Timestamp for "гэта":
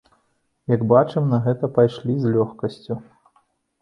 1.45-1.71